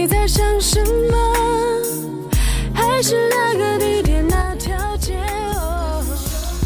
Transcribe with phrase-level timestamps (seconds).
[0.00, 1.18] 你在想什么？
[2.72, 5.14] 还是那个地点那条街？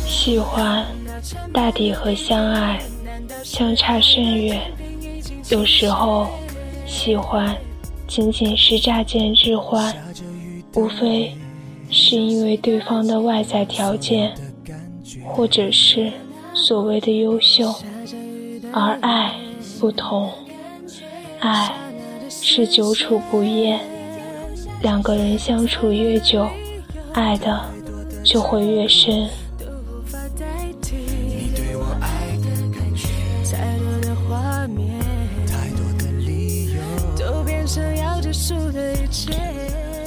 [0.07, 0.87] 喜欢，
[1.53, 2.81] 大抵和相爱
[3.43, 4.63] 相差甚远。
[5.49, 6.29] 有时候，
[6.87, 7.57] 喜欢
[8.07, 9.93] 仅仅是乍见之欢，
[10.77, 11.37] 无非
[11.91, 14.33] 是因为对方的外在条件，
[15.27, 16.13] 或者是
[16.55, 17.75] 所谓的优秀。
[18.73, 19.35] 而爱
[19.81, 20.33] 不同，
[21.41, 21.73] 爱
[22.47, 23.81] 是久处不厌，
[24.83, 26.47] 两个人相处越久，
[27.15, 27.59] 爱的
[28.23, 29.27] 就会越深。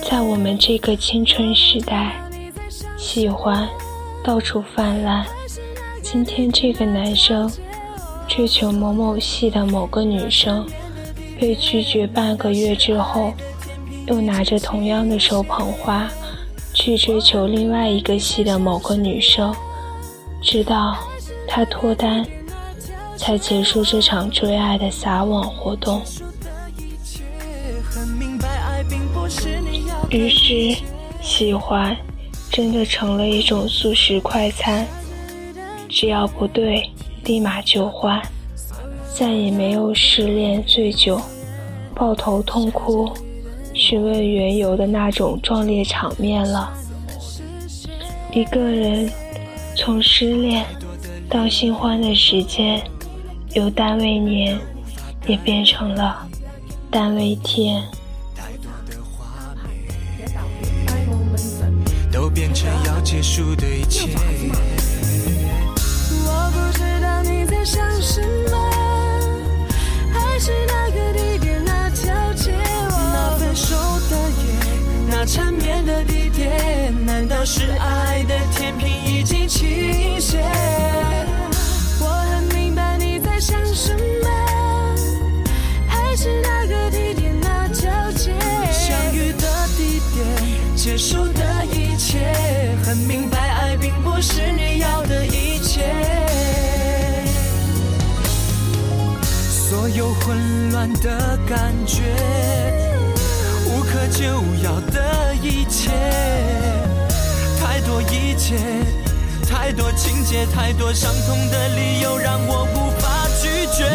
[0.07, 2.13] 在我们这个青春时代，
[2.95, 3.67] 喜欢
[4.23, 5.25] 到处泛滥。
[6.03, 7.51] 今天这个男生。
[8.29, 10.67] 追求某某系的某个女生，
[11.39, 13.33] 被拒绝半个月之后，
[14.07, 16.09] 又拿着同样的手捧花
[16.73, 19.55] 去追求另外一个系的某个女生，
[20.41, 20.97] 直到
[21.47, 22.25] 他脱单，
[23.15, 26.01] 才结束这场追爱的撒网活动。
[30.09, 30.77] 于是，
[31.21, 31.95] 喜欢
[32.51, 34.87] 真的成了一种速食快餐，
[35.87, 36.89] 只要不对。
[37.23, 38.21] 立马就换，
[39.17, 41.19] 再也没有失恋醉酒、
[41.95, 43.11] 抱头痛哭、
[43.73, 46.71] 询问缘由的那种壮烈场面了。
[48.31, 49.11] 一个人
[49.75, 50.63] 从失恋
[51.27, 52.79] 到新欢的时间，
[53.55, 54.55] 由单位年
[55.25, 56.27] 也变成了
[56.91, 57.81] 单位天。
[62.11, 64.96] 都变成要结束的一切。
[77.37, 80.43] 点，难道是爱的天平已经倾斜？
[81.99, 83.99] 我很明白你在想什么。
[85.87, 88.33] 还是那个地点那条街？
[88.71, 90.25] 相遇的地点，
[90.75, 95.93] 结束的一切，很明白爱并不是你要的一切。
[99.69, 102.01] 所有混乱的感觉，
[103.67, 104.25] 无可救
[104.63, 105.91] 药的一切，
[107.87, 108.57] 多一切，
[109.49, 113.85] 太多情节，太多伤痛的理由，让我无法拒绝。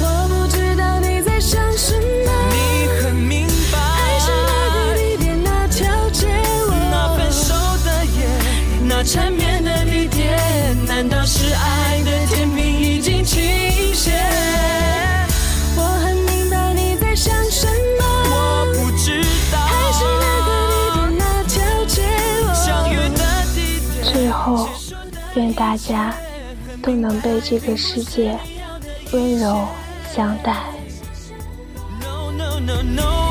[0.00, 3.78] 我不知道你在想什么，你很明白。
[3.80, 6.28] 爱是那个地点，那条街，
[6.88, 7.52] 那分手
[7.84, 8.28] 的夜，
[8.84, 10.38] 那缠绵的地点，
[10.86, 11.75] 难道是爱
[24.46, 24.68] 后
[25.34, 26.14] 愿大家
[26.80, 28.38] 都能被这个世界
[29.12, 29.66] 温柔
[30.14, 30.62] 相待。
[32.00, 33.25] No, no, no,